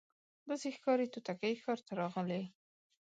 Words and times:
داسي 0.49 0.69
ښکاري 0.75 1.07
توتکۍ 1.13 1.53
ښار 1.63 1.79
ته 1.87 1.91
راغلې 2.01 2.43